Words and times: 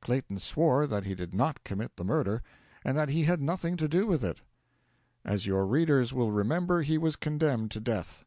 Clayton 0.00 0.38
swore 0.38 0.86
that 0.86 1.04
he 1.04 1.14
did 1.14 1.34
not 1.34 1.62
commit 1.62 1.96
the 1.96 2.06
murder, 2.06 2.42
and 2.86 2.96
that 2.96 3.10
he 3.10 3.24
had 3.24 3.38
had 3.38 3.40
nothing 3.42 3.76
to 3.76 3.86
do 3.86 4.06
with 4.06 4.24
it. 4.24 4.40
As 5.26 5.46
your 5.46 5.66
readers 5.66 6.14
will 6.14 6.32
remember, 6.32 6.80
he 6.80 6.96
was 6.96 7.16
condemned 7.16 7.70
to 7.72 7.80
death. 7.80 8.24